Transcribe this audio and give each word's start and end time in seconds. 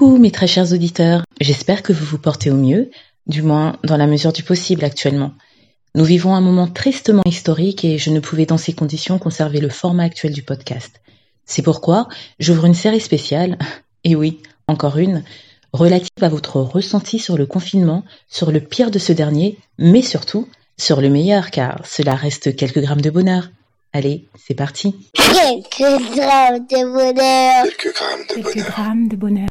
Coucou 0.00 0.16
mes 0.16 0.30
très 0.30 0.46
chers 0.46 0.72
auditeurs, 0.72 1.24
j'espère 1.42 1.82
que 1.82 1.92
vous 1.92 2.06
vous 2.06 2.16
portez 2.16 2.50
au 2.50 2.56
mieux, 2.56 2.90
du 3.26 3.42
moins 3.42 3.76
dans 3.84 3.98
la 3.98 4.06
mesure 4.06 4.32
du 4.32 4.42
possible 4.42 4.82
actuellement. 4.82 5.32
Nous 5.94 6.04
vivons 6.04 6.34
un 6.34 6.40
moment 6.40 6.66
tristement 6.66 7.20
historique 7.26 7.84
et 7.84 7.98
je 7.98 8.08
ne 8.08 8.18
pouvais 8.18 8.46
dans 8.46 8.56
ces 8.56 8.72
conditions 8.72 9.18
conserver 9.18 9.60
le 9.60 9.68
format 9.68 10.04
actuel 10.04 10.32
du 10.32 10.42
podcast. 10.42 11.02
C'est 11.44 11.60
pourquoi 11.60 12.08
j'ouvre 12.38 12.64
une 12.64 12.72
série 12.72 12.98
spéciale, 12.98 13.58
et 14.04 14.16
oui, 14.16 14.40
encore 14.68 14.96
une, 14.96 15.22
relative 15.74 16.08
à 16.22 16.30
votre 16.30 16.56
ressenti 16.62 17.18
sur 17.18 17.36
le 17.36 17.44
confinement, 17.44 18.02
sur 18.26 18.52
le 18.52 18.60
pire 18.60 18.90
de 18.90 18.98
ce 18.98 19.12
dernier, 19.12 19.58
mais 19.76 20.00
surtout 20.00 20.48
sur 20.78 21.02
le 21.02 21.10
meilleur 21.10 21.50
car 21.50 21.84
cela 21.84 22.14
reste 22.14 22.56
quelques 22.56 22.80
grammes 22.80 23.02
de 23.02 23.10
bonheur. 23.10 23.50
Allez, 23.92 24.28
c'est 24.38 24.54
parti. 24.54 24.94
Quelques 25.14 26.14
grammes 26.14 26.64
de 26.70 26.92
bonheur. 26.92 27.64
Quelques 27.64 27.92
grammes 27.92 28.22
de 28.28 28.34
Quelques 28.34 28.54
bonheur. 28.54 28.70
grammes 28.70 29.08
de 29.08 29.16
bonheur. 29.16 29.48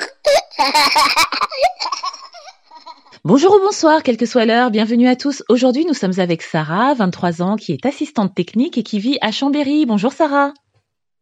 Bonjour 3.26 3.56
ou 3.56 3.60
bonsoir, 3.60 4.04
quelle 4.04 4.18
que 4.18 4.26
soit 4.28 4.46
l'heure, 4.46 4.70
bienvenue 4.70 5.08
à 5.08 5.16
tous. 5.16 5.44
Aujourd'hui, 5.50 5.84
nous 5.86 5.96
sommes 5.96 6.20
avec 6.20 6.44
Sarah, 6.44 6.94
23 6.94 7.42
ans, 7.42 7.56
qui 7.56 7.74
est 7.74 7.86
assistante 7.86 8.36
technique 8.36 8.78
et 8.78 8.84
qui 8.84 9.00
vit 9.00 9.18
à 9.22 9.32
Chambéry. 9.32 9.86
Bonjour 9.88 10.14
Sarah. 10.14 10.54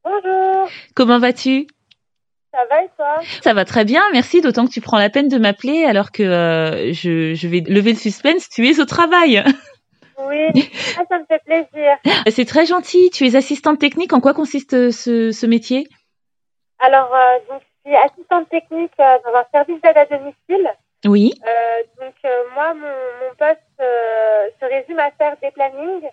Bonjour, 0.03 0.67
Comment 0.95 1.17
vas-tu 1.19 1.65
ça 2.53 2.65
va 2.69 2.83
et 2.83 2.89
toi? 2.95 3.15
Ça 3.41 3.53
va 3.53 3.65
très 3.65 3.83
bien, 3.83 4.03
merci, 4.13 4.41
d'autant 4.41 4.65
que 4.67 4.71
tu 4.71 4.79
prends 4.81 4.99
la 4.99 5.09
peine 5.09 5.27
de 5.27 5.37
m'appeler 5.37 5.85
alors 5.85 6.11
que 6.11 6.23
euh, 6.23 6.93
je, 6.93 7.33
je 7.33 7.47
vais 7.47 7.61
lever 7.61 7.91
le 7.93 7.97
suspense, 7.97 8.47
tu 8.49 8.67
es 8.67 8.79
au 8.79 8.85
travail. 8.85 9.43
Oui, 10.27 10.47
ah, 10.99 11.03
ça 11.09 11.17
me 11.19 11.25
fait 11.25 11.41
plaisir. 11.43 11.97
C'est 12.29 12.45
très 12.45 12.65
gentil, 12.65 13.09
tu 13.09 13.25
es 13.27 13.35
assistante 13.35 13.79
technique, 13.79 14.13
en 14.13 14.21
quoi 14.21 14.33
consiste 14.33 14.73
euh, 14.73 14.91
ce, 14.91 15.31
ce 15.31 15.45
métier? 15.47 15.87
Alors, 16.79 17.13
euh, 17.13 17.39
donc, 17.49 17.61
je 17.85 17.89
suis 17.89 17.97
assistante 17.97 18.49
technique 18.49 18.91
euh, 18.99 19.17
dans 19.25 19.33
un 19.39 19.45
service 19.51 19.81
d'aide 19.81 19.97
à 19.97 20.05
domicile. 20.05 20.69
Oui, 21.05 21.33
Euh, 21.45 21.83
donc, 22.05 22.13
euh, 22.23 22.43
moi, 22.53 22.73
mon, 22.73 22.87
mon 22.87 23.35
poste 23.37 23.59
euh, 23.81 24.47
se 24.61 24.65
résume 24.65 24.99
à 24.99 25.11
faire 25.11 25.35
des 25.41 25.51
plannings 25.51 26.07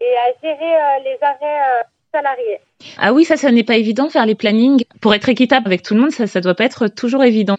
et 0.00 0.16
à 0.16 0.32
gérer 0.42 0.74
euh, 0.76 0.98
les 1.04 1.18
arrêts 1.22 1.60
euh, 1.68 1.82
salariés. 2.12 2.60
Ah 2.98 3.12
oui, 3.12 3.24
ça, 3.24 3.36
ça 3.36 3.50
n'est 3.52 3.64
pas 3.64 3.76
évident 3.76 4.06
de 4.06 4.10
faire 4.10 4.26
les 4.26 4.34
plannings. 4.34 4.84
Pour 5.00 5.14
être 5.14 5.28
équitable 5.28 5.66
avec 5.66 5.82
tout 5.82 5.94
le 5.94 6.00
monde, 6.00 6.10
ça, 6.10 6.26
ça 6.26 6.40
doit 6.40 6.54
pas 6.54 6.64
être 6.64 6.88
toujours 6.88 7.24
évident. 7.24 7.56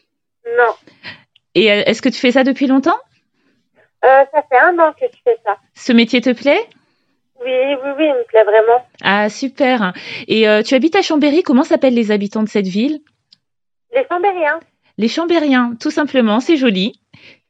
Non, 0.58 0.74
Et 1.56 1.72
euh, 1.72 1.84
est-ce 1.86 2.02
que 2.02 2.10
tu 2.10 2.20
fais 2.20 2.32
ça 2.32 2.44
depuis 2.44 2.68
longtemps? 2.68 2.98
Euh, 4.04 4.24
ça 4.34 4.44
fait 4.50 4.58
un 4.58 4.78
an 4.80 4.92
que 4.94 5.06
je 5.12 5.18
fais 5.24 5.38
ça. 5.46 5.58
Ce 5.76 5.92
métier 5.94 6.22
te 6.22 6.32
plaît? 6.32 6.68
Oui, 7.44 7.52
oui, 7.52 7.90
oui, 7.98 8.06
il 8.06 8.14
me 8.14 8.26
plaît 8.26 8.44
vraiment. 8.44 8.86
Ah, 9.02 9.30
super. 9.30 9.94
Et 10.28 10.48
euh, 10.48 10.62
tu 10.62 10.76
habites 10.76 10.96
à 10.96 11.02
Chambéry, 11.02 11.44
comment 11.44 11.64
s'appellent 11.64 11.94
les 11.94 12.12
habitants 12.12 12.44
de 12.44 12.50
cette 12.50 12.68
ville? 12.68 13.00
Les 13.96 14.06
Chambériens. 14.10 14.60
Les 14.98 15.08
Chambériens, 15.08 15.76
tout 15.80 15.92
simplement, 15.92 16.42
c'est 16.42 16.58
joli. 16.58 17.00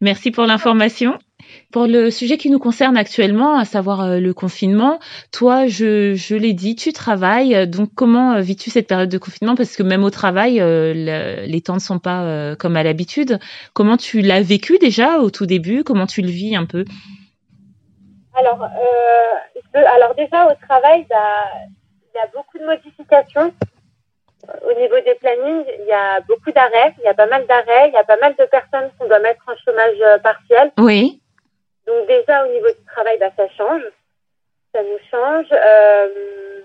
Merci 0.01 0.29
pour 0.31 0.45
l'information. 0.45 1.17
Pour 1.71 1.87
le 1.87 2.09
sujet 2.11 2.37
qui 2.37 2.49
nous 2.49 2.59
concerne 2.59 2.97
actuellement, 2.97 3.55
à 3.57 3.65
savoir 3.65 4.01
euh, 4.01 4.19
le 4.19 4.33
confinement, 4.33 4.99
toi, 5.31 5.67
je, 5.67 6.13
je 6.15 6.35
l'ai 6.35 6.53
dit, 6.53 6.75
tu 6.75 6.93
travailles. 6.93 7.67
Donc, 7.67 7.89
comment 7.95 8.33
euh, 8.33 8.41
vis-tu 8.41 8.69
cette 8.69 8.87
période 8.87 9.09
de 9.09 9.17
confinement? 9.17 9.55
Parce 9.55 9.75
que 9.75 9.83
même 9.83 10.03
au 10.03 10.09
travail, 10.09 10.59
euh, 10.59 10.93
le- 10.95 11.45
les 11.45 11.61
temps 11.61 11.75
ne 11.75 11.79
sont 11.79 11.99
pas 11.99 12.55
comme 12.57 12.75
à 12.75 12.83
l'habitude. 12.83 13.39
Comment 13.73 13.97
tu 13.97 14.21
l'as 14.21 14.41
vécu 14.41 14.77
déjà 14.79 15.19
au 15.19 15.29
tout 15.29 15.45
début? 15.45 15.83
Comment 15.83 16.07
tu 16.07 16.21
le 16.21 16.29
vis 16.29 16.55
un 16.55 16.65
peu? 16.65 16.85
Alors, 18.35 18.63
euh, 18.63 19.83
alors 19.95 20.15
déjà 20.15 20.45
au 20.47 20.55
travail, 20.67 21.05
il 21.09 22.15
y 22.15 22.19
a 22.19 22.27
beaucoup 22.35 22.57
de 22.57 22.65
modifications. 22.65 23.53
Au 24.47 24.79
niveau 24.79 24.95
des 25.05 25.15
plannings, 25.19 25.65
il 25.81 25.85
y 25.87 25.91
a 25.91 26.21
beaucoup 26.21 26.51
d'arrêts, 26.51 26.95
il 26.99 27.05
y 27.05 27.07
a 27.07 27.13
pas 27.13 27.27
mal 27.27 27.45
d'arrêts, 27.47 27.89
il 27.89 27.93
y 27.93 27.97
a 27.97 28.03
pas 28.03 28.17
mal 28.21 28.33
de 28.39 28.45
personnes 28.45 28.89
qu'on 28.97 29.07
doit 29.07 29.19
mettre 29.19 29.41
en 29.47 29.55
chômage 29.63 30.21
partiel. 30.23 30.71
Oui. 30.77 31.21
Donc 31.89 32.07
déjà 32.07 32.45
au 32.45 32.51
niveau 32.53 32.67
du 32.67 32.85
travail, 32.85 33.17
bah, 33.19 33.31
ça 33.35 33.47
change, 33.57 33.81
ça 34.73 34.81
nous 34.83 34.99
change. 35.09 35.47
Euh, 35.51 36.61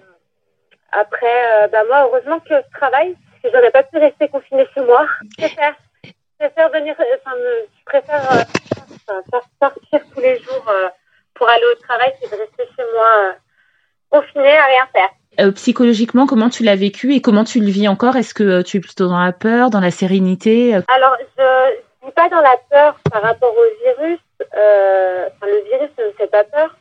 après, 0.92 1.64
euh, 1.64 1.68
bah, 1.68 1.82
moi, 1.88 2.06
heureusement 2.06 2.38
que 2.40 2.54
je 2.54 2.78
travaille, 2.78 3.14
parce 3.14 3.42
que 3.42 3.48
j'aurais 3.50 3.70
pas 3.70 3.82
pu 3.82 3.98
rester 3.98 4.28
confinée 4.28 4.66
chez 4.74 4.82
moi. 4.82 5.06
Je 5.22 5.46
préfère, 5.46 5.74
je 6.04 6.10
préfère 6.38 6.70
venir, 6.70 6.94
euh, 7.00 7.16
enfin, 7.24 7.36
je 7.36 7.84
préfère 7.84 8.32
euh, 8.32 9.40
sortir 9.60 10.00
tous 10.12 10.20
les 10.20 10.38
jours 10.40 10.70
pour 11.34 11.48
aller 11.48 11.64
au 11.72 11.80
travail, 11.82 12.12
c'est 12.20 12.30
de 12.30 12.36
rester 12.36 12.64
chez 12.76 12.84
moi 12.92 13.34
confinée 14.10 14.56
à 14.56 14.66
rien 14.66 14.86
faire. 14.92 15.10
Euh, 15.40 15.50
psychologiquement, 15.52 16.26
comment 16.26 16.48
tu 16.48 16.62
l'as 16.62 16.76
vécu 16.76 17.14
et 17.14 17.20
comment 17.20 17.44
tu 17.44 17.58
le 17.58 17.66
vis 17.66 17.88
encore? 17.88 18.16
Est-ce 18.16 18.34
que 18.34 18.44
euh, 18.44 18.62
tu 18.62 18.76
es 18.76 18.80
plutôt 18.80 19.08
dans 19.08 19.18
la 19.18 19.32
peur, 19.32 19.70
dans 19.70 19.80
la 19.80 19.90
sérénité 19.90 20.74
Alors, 20.74 21.16
je 21.36 21.42
ne 21.42 22.04
suis 22.04 22.12
pas 22.12 22.28
dans 22.28 22.40
la 22.40 22.56
peur 22.70 22.96
par 23.10 23.22
rapport 23.22 23.52
au 23.52 23.84
virus. 23.84 24.20
Euh, 24.56 25.28
enfin, 25.28 25.46
le 25.46 25.60
virus 25.64 25.90
ne 25.98 26.04
me 26.06 26.12
fait 26.12 26.26
pas 26.26 26.44
peur. 26.44 26.76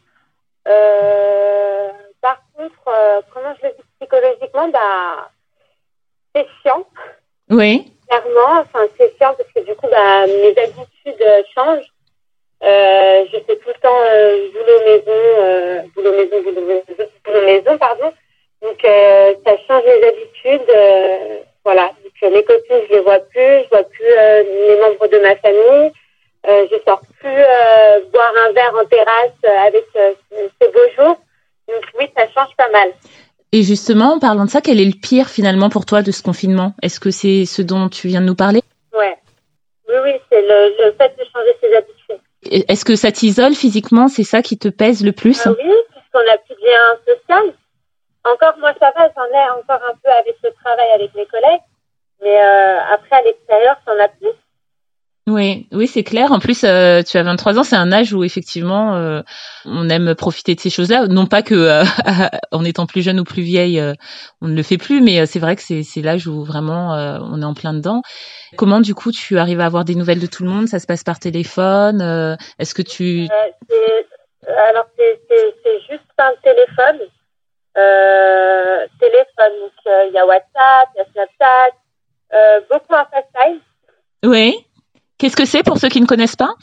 Euh, 0.67 1.89
par 2.21 2.41
contre, 2.55 2.87
euh, 2.87 3.21
comment 3.33 3.53
je 3.61 3.67
le 3.67 3.73
vis 3.73 3.83
psychologiquement 3.99 4.69
bah, 4.69 5.29
C'est 6.35 6.47
chiant, 6.61 6.85
Oui. 7.49 7.91
clairement. 8.07 8.61
Enfin, 8.61 8.85
c'est 8.97 9.15
chiant 9.17 9.33
parce 9.37 9.49
que 9.53 9.59
du 9.61 9.75
coup, 9.75 9.87
bah, 9.89 10.25
mes 10.27 10.55
habitudes 10.57 11.45
changent. 11.53 11.89
Euh, 12.63 13.25
je 13.25 13.39
fais 13.39 13.57
tout 13.57 13.67
le 13.67 13.81
temps 13.81 13.99
euh, 14.09 14.47
boulot 14.53 14.79
maison, 14.85 15.11
euh, 15.11 15.81
boulot 15.93 16.13
maison, 16.13 16.41
boulot 16.43 16.61
maison, 16.65 17.09
boulot 17.25 17.45
maison, 17.45 17.77
pardon. 17.77 18.13
Donc, 18.61 18.79
ça 18.81 19.57
change 19.67 19.83
mes 19.83 20.07
habitudes. 20.07 20.71
voilà. 21.65 21.91
Donc, 22.03 22.31
mes 22.31 22.43
copines, 22.45 22.81
je 22.89 22.93
les 22.93 22.99
vois 23.01 23.19
plus. 23.19 23.63
Je 23.63 23.69
vois 23.69 23.83
plus 23.83 24.05
les 24.05 24.79
membres 24.79 25.07
de 25.07 25.19
ma 25.19 25.35
famille. 25.35 25.91
Euh, 26.47 26.67
je 26.69 26.75
sors 26.85 27.01
plus 27.19 27.29
euh, 27.29 28.01
boire 28.11 28.31
un 28.47 28.51
verre 28.51 28.73
en 28.75 28.85
terrasse 28.85 29.31
euh, 29.45 29.67
avec 29.67 29.85
euh, 29.95 30.13
ces 30.61 30.67
beaux 30.67 30.89
jours. 30.97 31.17
Donc, 31.69 31.83
oui, 31.97 32.05
ça 32.15 32.25
change 32.33 32.53
pas 32.57 32.69
mal. 32.69 32.89
Et 33.53 33.63
justement, 33.63 34.15
en 34.15 34.19
parlant 34.19 34.45
de 34.45 34.49
ça, 34.49 34.61
quel 34.61 34.81
est 34.81 34.85
le 34.85 34.99
pire 34.99 35.29
finalement 35.29 35.69
pour 35.69 35.85
toi 35.85 36.01
de 36.01 36.11
ce 36.11 36.21
confinement? 36.21 36.73
Est-ce 36.81 36.99
que 36.99 37.11
c'est 37.11 37.45
ce 37.45 37.61
dont 37.61 37.87
tu 37.87 38.07
viens 38.07 38.19
de 38.19 38.25
nous 38.25 38.35
parler? 38.35 38.61
Ouais. 38.97 39.15
Oui, 39.87 39.95
oui, 40.03 40.11
c'est 40.29 40.41
le, 40.41 40.75
le 40.85 40.91
fait 40.93 41.15
de 41.17 41.23
changer 41.31 41.55
ses 41.61 41.75
habitudes. 41.75 42.67
Est-ce 42.69 42.83
que 42.83 42.95
ça 42.95 43.11
t'isole 43.11 43.53
physiquement? 43.53 44.09
C'est 44.09 44.23
ça 44.23 44.41
qui 44.41 44.57
te 44.57 44.67
pèse 44.67 45.03
le 45.05 45.13
plus 45.13 45.45
Ah 45.45 45.51
oui, 45.51 45.71
puisqu'on 45.91 46.25
n'a 46.25 46.37
plus 46.39 46.55
de 46.55 46.65
lien 46.65 46.97
social. 47.07 47.53
Encore, 48.25 48.57
moi, 48.59 48.73
ça 48.79 48.91
va, 48.97 49.09
j'en 49.15 49.25
ai 49.25 49.49
encore 49.61 49.81
un 49.87 49.95
peu 50.03 50.09
avec 50.09 50.35
le 50.43 50.49
travail, 50.61 50.91
avec 50.95 51.13
mes 51.15 51.25
collègues. 51.27 51.61
Mais 52.21 52.37
euh, 52.37 52.79
après, 52.91 53.17
à 53.17 53.21
l'extérieur, 53.21 53.75
t'en 53.85 53.97
as 53.99 54.09
plus. 54.09 54.33
Oui, 55.33 55.67
oui, 55.71 55.87
c'est 55.87 56.03
clair. 56.03 56.31
En 56.31 56.39
plus, 56.39 56.63
euh, 56.63 57.01
tu 57.01 57.17
as 57.17 57.23
23 57.23 57.57
ans, 57.57 57.63
c'est 57.63 57.75
un 57.75 57.91
âge 57.91 58.13
où 58.13 58.23
effectivement, 58.23 58.95
euh, 58.95 59.21
on 59.65 59.89
aime 59.89 60.13
profiter 60.13 60.53
de 60.53 60.59
ces 60.59 60.69
choses-là. 60.69 61.07
Non 61.07 61.25
pas 61.25 61.41
que 61.41 61.55
euh, 61.55 61.83
en 62.51 62.63
étant 62.63 62.85
plus 62.85 63.01
jeune 63.01 63.19
ou 63.19 63.23
plus 63.23 63.41
vieille, 63.41 63.79
euh, 63.79 63.93
on 64.41 64.47
ne 64.47 64.55
le 64.55 64.61
fait 64.61 64.77
plus, 64.77 65.01
mais 65.01 65.19
euh, 65.21 65.25
c'est 65.25 65.39
vrai 65.39 65.55
que 65.55 65.63
c'est 65.63 65.81
c'est 65.81 66.01
l'âge 66.01 66.27
où 66.27 66.43
vraiment 66.43 66.93
euh, 66.93 67.17
on 67.21 67.41
est 67.41 67.45
en 67.45 67.53
plein 67.55 67.73
dedans. 67.73 68.01
Comment 68.57 68.79
du 68.79 68.93
coup 68.93 69.11
tu 69.11 69.39
arrives 69.39 69.59
à 69.59 69.65
avoir 69.65 69.85
des 69.85 69.95
nouvelles 69.95 70.19
de 70.19 70.27
tout 70.27 70.43
le 70.43 70.49
monde? 70.49 70.67
Ça 70.67 70.77
se 70.79 70.85
passe 70.85 71.03
par 71.03 71.19
téléphone 71.19 72.01
euh, 72.01 72.35
Est-ce 72.59 72.75
que 72.75 72.83
tu 72.83 73.27
c'est- 73.69 74.07
alors, 74.69 74.85
c'est 74.97 75.19
c'est- 75.29 75.55
c'est 75.63 75.79
juste 75.89 76.05
par 76.15 76.29
le 76.31 76.37
téléphone. 76.43 77.07
Euh, 77.75 78.85
téléphone, 78.99 79.59
donc 79.61 79.71
euh, 79.87 80.05
il 80.09 80.13
y 80.13 80.17
a 80.19 80.25
WhatsApp, 80.27 80.89
il 80.95 80.99
y 80.99 81.01
a 81.01 81.05
Snapchat, 81.11 81.75
euh, 82.33 82.59
beaucoup 82.69 82.93
en 82.93 83.05
FaceTime. 83.05 83.59
Oui. 84.23 84.57
Qu'est-ce 85.17 85.35
que 85.35 85.45
c'est 85.45 85.63
pour 85.63 85.77
ceux 85.77 85.89
qui 85.89 86.01
ne 86.01 86.05
connaissent 86.05 86.35
pas? 86.35 86.53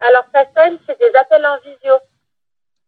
Alors, 0.00 0.24
FaceTime, 0.32 0.78
c'est 0.86 0.98
des 0.98 1.16
appels 1.18 1.44
en 1.44 1.56
visio. 1.58 1.94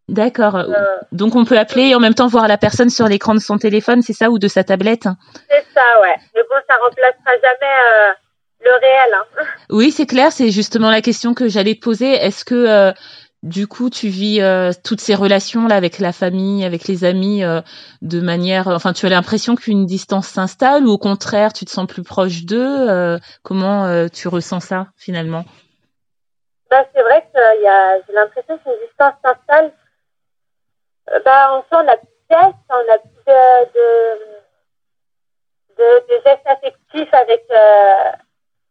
D'accord. 0.09 0.57
Euh, 0.57 0.99
Donc 1.13 1.37
on 1.37 1.45
peut 1.45 1.59
appeler 1.59 1.89
et 1.89 1.95
en 1.95 2.01
même 2.01 2.15
temps 2.15 2.27
voir 2.27 2.49
la 2.49 2.59
personne 2.59 2.91
sur 2.91 3.07
l'écran 3.07 3.35
de 3.35 3.41
son 3.41 3.57
téléphone, 3.59 4.03
c'est 4.03 4.13
ça, 4.13 4.31
ou 4.31 4.39
de 4.39 4.49
sa 4.49 4.65
tablette? 4.65 5.09
C'est 5.49 5.65
ça, 5.75 6.01
ouais. 6.03 6.17
Mais 6.35 6.43
bon, 6.43 6.57
ça 6.69 6.77
remplacera 6.83 7.33
jamais 7.43 7.73
euh, 7.73 8.13
le 8.65 8.71
réel. 8.81 9.15
Hein. 9.15 9.45
Oui, 9.71 9.91
c'est 9.91 10.07
clair, 10.07 10.33
c'est 10.33 10.51
justement 10.51 10.91
la 10.91 11.01
question 11.03 11.35
que 11.35 11.49
j'allais 11.49 11.75
te 11.75 11.81
poser. 11.81 12.13
Est-ce 12.13 12.45
que 12.45 12.55
euh, 12.55 12.93
du 13.43 13.67
coup 13.67 13.91
tu 13.91 14.09
vis 14.09 14.41
euh, 14.41 14.71
toutes 14.85 15.01
ces 15.01 15.15
relations 15.15 15.67
là 15.67 15.77
avec 15.77 15.99
la 15.99 16.13
famille, 16.13 16.65
avec 16.65 16.87
les 16.89 17.05
amis 17.05 17.43
euh, 17.43 17.61
de 18.01 18.21
manière 18.21 18.69
enfin 18.69 18.93
tu 18.93 19.07
as 19.07 19.11
l'impression 19.11 19.57
qu'une 19.57 19.87
distance 19.87 20.29
s'installe 20.29 20.87
ou 20.87 20.91
au 20.91 20.99
contraire 20.99 21.53
tu 21.53 21.65
te 21.65 21.71
sens 21.71 21.87
plus 21.87 22.03
proche 22.03 22.45
d'eux 22.45 22.89
euh, 22.91 23.19
comment 23.43 23.87
euh, 23.87 24.09
tu 24.09 24.29
ressens 24.29 24.61
ça 24.61 24.87
finalement? 24.97 25.45
Bah, 26.73 26.87
c'est 26.95 27.03
vrai 27.03 27.21
que 27.21 27.39
euh, 27.39 27.63
y 27.63 27.67
a, 27.67 28.01
j'ai 28.01 28.15
l'impression 28.15 28.57
qu'une 28.57 28.79
distance 28.87 29.13
s'installe. 29.23 29.73
Euh, 31.11 31.21
bah, 31.23 31.63
on 31.71 31.77
a 31.87 31.97
plus 31.99 32.07
de 32.07 32.35
gestes, 32.35 32.57
on 32.71 32.93
a 32.95 32.99
plus 32.99 33.25
de, 33.27 33.65
de, 33.75 33.89
de, 35.77 35.89
de 36.09 36.23
gestes 36.25 36.47
affectifs 36.47 37.13
avec, 37.13 37.45
euh, 37.51 38.13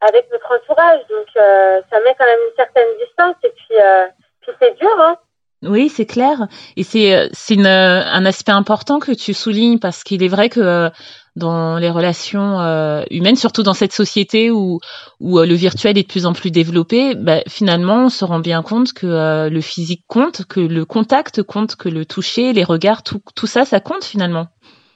avec 0.01 0.31
notre 0.31 0.51
entourage. 0.51 1.01
Donc, 1.09 1.27
euh, 1.37 1.81
ça 1.91 1.99
met 1.99 2.15
quand 2.17 2.25
même 2.25 2.39
une 2.49 2.55
certaine 2.55 2.89
distance. 2.97 3.35
Et 3.43 3.49
euh, 3.49 4.07
puis 4.07 4.20
c'est 4.59 4.77
dur, 4.79 4.89
hein. 4.99 5.15
Oui, 5.63 5.89
c'est 5.89 6.07
clair. 6.07 6.47
Et 6.75 6.83
c'est 6.83 7.29
c'est 7.33 7.63
un 7.63 8.25
aspect 8.25 8.51
important 8.51 8.97
que 8.99 9.11
tu 9.11 9.35
soulignes 9.35 9.77
parce 9.77 10.03
qu'il 10.03 10.23
est 10.23 10.27
vrai 10.27 10.49
que 10.49 10.89
dans 11.35 11.77
les 11.77 11.89
relations 11.89 12.59
euh, 12.59 13.03
humaines, 13.09 13.35
surtout 13.35 13.63
dans 13.63 13.73
cette 13.73 13.93
société 13.93 14.51
où, 14.51 14.79
où 15.19 15.39
euh, 15.39 15.45
le 15.45 15.53
virtuel 15.53 15.97
est 15.97 16.03
de 16.03 16.07
plus 16.07 16.25
en 16.25 16.33
plus 16.33 16.51
développé, 16.51 17.15
bah, 17.15 17.41
finalement, 17.47 18.05
on 18.05 18.09
se 18.09 18.25
rend 18.25 18.39
bien 18.39 18.61
compte 18.63 18.93
que 18.93 19.07
euh, 19.07 19.49
le 19.49 19.61
physique 19.61 20.03
compte, 20.07 20.45
que 20.45 20.59
le 20.59 20.85
contact 20.85 21.41
compte, 21.43 21.75
que 21.75 21.89
le 21.89 22.05
toucher, 22.05 22.53
les 22.53 22.63
regards, 22.63 23.03
tout, 23.03 23.21
tout 23.35 23.47
ça, 23.47 23.65
ça 23.65 23.79
compte 23.79 24.03
finalement. 24.03 24.47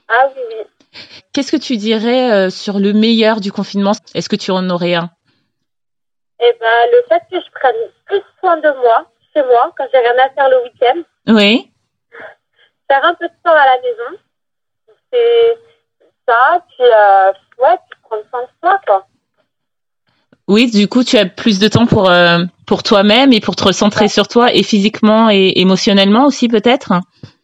Ah 0.08 0.28
oui, 0.34 0.42
oui. 0.50 1.00
Qu'est-ce 1.32 1.52
que 1.52 1.56
tu 1.56 1.76
dirais 1.76 2.48
sur 2.50 2.78
le 2.78 2.94
meilleur 2.94 3.40
du 3.40 3.52
confinement? 3.52 3.92
Est-ce 4.14 4.30
que 4.30 4.36
tu 4.36 4.50
en 4.50 4.70
aurais 4.70 4.94
un? 4.94 5.10
Eh 6.40 6.52
ben, 6.58 6.90
le 6.90 7.02
fait 7.08 7.22
que 7.30 7.36
je 7.38 7.50
prenne 7.52 7.74
plus 8.06 8.22
soin 8.40 8.56
de 8.56 8.68
moi, 8.80 9.06
chez 9.36 9.42
moi, 9.42 9.70
quand 9.76 9.84
j'ai 9.92 9.98
rien 9.98 10.14
à 10.24 10.30
faire 10.30 10.48
le 10.48 10.62
week-end. 10.64 11.02
Oui. 11.28 11.70
Faire 12.88 13.04
un 13.04 13.14
peu 13.14 13.26
de 13.26 13.34
temps 13.44 13.52
à 13.52 13.66
la 13.66 13.76
maison. 13.82 14.18
C'est 15.12 15.58
ça, 16.26 16.62
puis 16.68 16.84
euh, 16.84 17.32
ouais, 17.62 17.76
puis 17.90 18.00
prendre 18.02 18.22
soin 18.30 18.42
de 18.42 18.48
soi, 18.62 18.80
quoi. 18.86 19.06
Oui, 20.48 20.70
du 20.70 20.88
coup, 20.88 21.02
tu 21.02 21.18
as 21.18 21.26
plus 21.26 21.58
de 21.58 21.68
temps 21.68 21.86
pour 21.86 22.08
euh, 22.08 22.38
pour 22.66 22.82
toi-même 22.82 23.32
et 23.32 23.40
pour 23.40 23.56
te 23.56 23.64
recentrer 23.64 24.08
sur 24.08 24.28
toi 24.28 24.52
et 24.52 24.62
physiquement 24.62 25.28
et 25.28 25.52
émotionnellement 25.56 26.24
aussi 26.24 26.48
peut-être? 26.48 26.92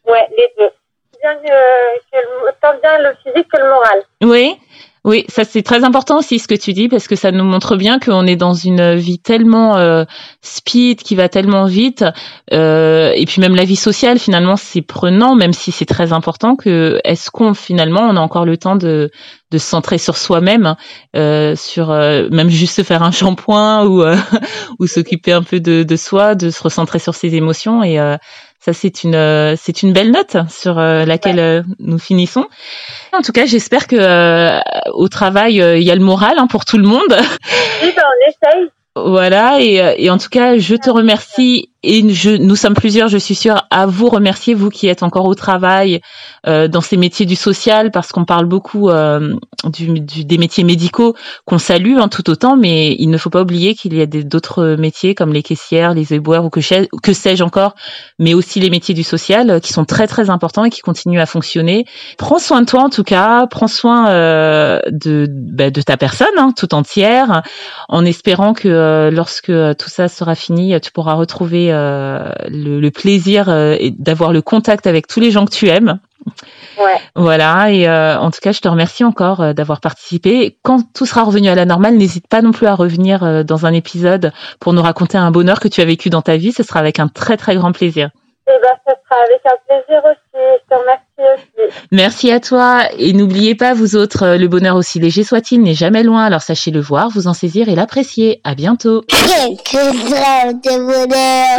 Ouais, 0.06 0.28
les 0.36 0.48
deux. 0.58 0.70
Bien 1.20 1.34
que, 1.36 1.48
que 2.10 2.52
tant 2.60 2.78
bien 2.80 2.98
le 2.98 3.14
physique 3.22 3.48
que 3.52 3.60
le 3.60 3.68
moral. 3.68 4.02
Oui. 4.22 4.56
Oui, 5.04 5.24
ça 5.28 5.42
c'est 5.42 5.62
très 5.62 5.82
important 5.82 6.18
aussi 6.18 6.38
ce 6.38 6.46
que 6.46 6.54
tu 6.54 6.72
dis 6.72 6.88
parce 6.88 7.08
que 7.08 7.16
ça 7.16 7.32
nous 7.32 7.42
montre 7.42 7.74
bien 7.74 7.98
qu'on 7.98 8.24
est 8.24 8.36
dans 8.36 8.54
une 8.54 8.94
vie 8.94 9.18
tellement 9.18 9.76
euh, 9.76 10.04
speed 10.42 11.02
qui 11.02 11.16
va 11.16 11.28
tellement 11.28 11.64
vite 11.64 12.04
euh, 12.52 13.10
et 13.16 13.26
puis 13.26 13.40
même 13.40 13.56
la 13.56 13.64
vie 13.64 13.74
sociale 13.74 14.20
finalement 14.20 14.54
c'est 14.54 14.80
prenant 14.80 15.34
même 15.34 15.52
si 15.52 15.72
c'est 15.72 15.86
très 15.86 16.12
important 16.12 16.54
que 16.54 17.00
est-ce 17.02 17.32
qu'on 17.32 17.52
finalement 17.52 18.02
on 18.02 18.16
a 18.16 18.20
encore 18.20 18.44
le 18.44 18.56
temps 18.56 18.76
de 18.76 19.10
de 19.50 19.58
se 19.58 19.66
centrer 19.66 19.98
sur 19.98 20.16
soi-même 20.16 20.76
euh, 21.16 21.56
sur 21.56 21.90
euh, 21.90 22.28
même 22.30 22.48
juste 22.48 22.76
se 22.76 22.82
faire 22.82 23.02
un 23.02 23.10
shampoing 23.10 23.84
ou 23.86 24.02
euh, 24.02 24.16
ou 24.78 24.86
s'occuper 24.86 25.32
un 25.32 25.42
peu 25.42 25.58
de, 25.58 25.82
de 25.82 25.96
soi 25.96 26.36
de 26.36 26.50
se 26.50 26.62
recentrer 26.62 27.00
sur 27.00 27.16
ses 27.16 27.34
émotions 27.34 27.82
et 27.82 27.98
ça, 28.64 28.72
c'est 28.72 29.02
une, 29.02 29.16
euh, 29.16 29.56
c'est 29.56 29.82
une 29.82 29.92
belle 29.92 30.12
note 30.12 30.36
sur 30.48 30.78
euh, 30.78 31.04
laquelle 31.04 31.40
euh, 31.40 31.62
nous 31.80 31.98
finissons. 31.98 32.46
En 33.12 33.20
tout 33.20 33.32
cas, 33.32 33.44
j'espère 33.44 33.88
que 33.88 34.60
au 34.92 35.08
travail, 35.08 35.54
il 35.54 35.82
y 35.82 35.90
a 35.90 35.96
le 35.96 36.04
moral 36.04 36.34
hein, 36.38 36.46
pour 36.46 36.64
tout 36.64 36.78
le 36.78 36.86
monde. 36.86 37.00
Oui, 37.82 37.92
ben, 37.96 38.02
on 38.06 38.28
essaye. 38.28 38.68
Voilà, 38.94 39.56
et, 39.58 40.04
et, 40.04 40.10
en 40.10 40.18
tout 40.18 40.28
cas, 40.28 40.58
je 40.58 40.76
te 40.76 40.90
remercie 40.90 41.71
et 41.82 42.08
je, 42.10 42.30
nous 42.30 42.56
sommes 42.56 42.74
plusieurs, 42.74 43.08
je 43.08 43.18
suis 43.18 43.34
sûre, 43.34 43.66
à 43.70 43.86
vous 43.86 44.08
remercier, 44.08 44.54
vous 44.54 44.70
qui 44.70 44.86
êtes 44.88 45.02
encore 45.02 45.26
au 45.26 45.34
travail 45.34 46.00
euh, 46.46 46.68
dans 46.68 46.80
ces 46.80 46.96
métiers 46.96 47.26
du 47.26 47.36
social, 47.36 47.90
parce 47.90 48.12
qu'on 48.12 48.24
parle 48.24 48.46
beaucoup 48.46 48.88
euh, 48.88 49.34
du, 49.64 50.00
du, 50.00 50.24
des 50.24 50.38
métiers 50.38 50.64
médicaux 50.64 51.14
qu'on 51.44 51.58
salue 51.58 51.96
hein, 51.98 52.08
tout 52.08 52.28
autant, 52.30 52.56
mais 52.56 52.94
il 52.98 53.10
ne 53.10 53.18
faut 53.18 53.30
pas 53.30 53.42
oublier 53.42 53.74
qu'il 53.74 53.94
y 53.94 54.00
a 54.00 54.06
d'autres 54.06 54.76
métiers 54.78 55.14
comme 55.14 55.32
les 55.32 55.42
caissières, 55.42 55.94
les 55.94 56.14
éboueurs 56.14 56.44
ou 56.44 56.50
que, 56.50 56.60
sais-je 56.60 57.42
encore, 57.42 57.74
mais 58.18 58.34
aussi 58.34 58.60
les 58.60 58.70
métiers 58.70 58.94
du 58.94 59.02
social 59.02 59.50
euh, 59.50 59.60
qui 59.60 59.72
sont 59.72 59.84
très 59.84 60.06
très 60.06 60.30
importants 60.30 60.64
et 60.64 60.70
qui 60.70 60.80
continuent 60.80 61.20
à 61.20 61.26
fonctionner. 61.26 61.84
Prends 62.18 62.38
soin 62.38 62.60
de 62.60 62.66
toi 62.66 62.82
en 62.82 62.90
tout 62.90 63.04
cas, 63.04 63.46
prends 63.46 63.68
soin 63.68 64.10
euh, 64.10 64.80
de, 64.90 65.26
bah, 65.30 65.70
de 65.70 65.82
ta 65.82 65.96
personne 65.96 66.28
hein, 66.36 66.52
tout 66.56 66.74
entière, 66.74 67.42
en 67.88 68.04
espérant 68.04 68.52
que 68.52 68.68
euh, 68.68 69.10
lorsque 69.10 69.46
tout 69.46 69.88
ça 69.88 70.08
sera 70.08 70.34
fini, 70.34 70.78
tu 70.80 70.92
pourras 70.92 71.14
retrouver 71.14 71.71
euh, 71.72 72.30
le, 72.48 72.88
plaisir 72.90 73.48
euh, 73.48 73.76
d'avoir 73.98 74.32
le 74.32 74.42
contact 74.42 74.86
avec 74.86 75.06
tous 75.06 75.20
les 75.20 75.30
gens 75.30 75.44
que 75.44 75.50
tu 75.50 75.68
aimes. 75.68 75.98
Ouais. 76.78 77.00
Voilà, 77.16 77.72
et 77.72 77.88
euh, 77.88 78.18
en 78.18 78.30
tout 78.30 78.38
cas, 78.40 78.52
je 78.52 78.60
te 78.60 78.68
remercie 78.68 79.04
encore 79.04 79.54
d'avoir 79.54 79.80
participé. 79.80 80.56
Quand 80.62 80.80
tout 80.94 81.06
sera 81.06 81.24
revenu 81.24 81.48
à 81.48 81.54
la 81.54 81.64
normale, 81.64 81.96
n'hésite 81.96 82.28
pas 82.28 82.42
non 82.42 82.52
plus 82.52 82.66
à 82.66 82.74
revenir 82.74 83.44
dans 83.44 83.66
un 83.66 83.72
épisode 83.72 84.32
pour 84.60 84.72
nous 84.72 84.82
raconter 84.82 85.18
un 85.18 85.30
bonheur 85.30 85.60
que 85.60 85.68
tu 85.68 85.80
as 85.80 85.84
vécu 85.84 86.10
dans 86.10 86.22
ta 86.22 86.36
vie. 86.36 86.52
Ce 86.52 86.62
sera 86.62 86.80
avec 86.80 87.00
un 87.00 87.08
très 87.08 87.36
très 87.36 87.56
grand 87.56 87.72
plaisir. 87.72 88.10
Eh 88.54 88.60
ben, 88.60 88.68
ce 88.86 88.92
sera 88.92 89.22
avec 89.22 89.40
un 89.46 89.56
plaisir 89.66 90.02
aussi. 90.04 90.18
Je 90.34 90.68
te 90.68 90.74
remercie 90.78 91.24
aussi. 91.34 91.74
Merci 91.90 92.30
à 92.30 92.38
toi. 92.38 92.82
Et 92.98 93.14
n'oubliez 93.14 93.54
pas, 93.54 93.72
vous 93.72 93.96
autres, 93.96 94.36
le 94.36 94.46
bonheur 94.46 94.76
aussi 94.76 95.00
léger 95.00 95.24
soit-il 95.24 95.62
n'est 95.62 95.72
jamais 95.74 96.02
loin. 96.02 96.24
Alors 96.24 96.42
sachez 96.42 96.70
le 96.70 96.80
voir, 96.80 97.08
vous 97.08 97.28
en 97.28 97.32
saisir 97.32 97.70
et 97.70 97.74
l'apprécier. 97.74 98.42
À 98.44 98.54
bientôt. 98.54 99.04
Quelques 99.08 99.72
grammes 99.72 100.60
de 100.60 100.70
bonheur. 100.78 101.56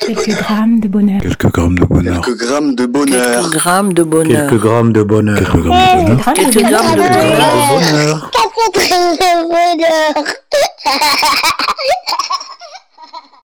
Quelques 0.00 0.28
grammes 0.36 0.78
de 0.78 0.88
bonheur. 0.88 1.20
Quelques 1.20 1.36
grammes 1.40 1.64
de 1.64 1.94
bonheur. 1.96 2.20
Quelques 2.22 2.38
grammes 2.38 2.74
de 2.74 2.86
bonheur. 2.86 3.30
Quelques 3.30 3.58
grammes 3.64 3.92
de 3.92 4.02
bonheur. 4.02 4.48
Quelques 4.48 4.60
grammes 4.62 4.92
de 4.92 5.02
bonheur. 5.02 5.38
Quelques 5.38 5.52
grammes 5.52 5.82
de 5.82 6.12
bonheur. 6.12 6.32
Quelques 6.34 6.62
grammes 6.62 6.94
de 6.94 7.00
bonheur. 7.00 7.50
bonheur. 7.70 8.30
Quatre 8.30 8.88
grammes 8.88 9.16
de 9.16 9.32
bonheur. 9.48 10.40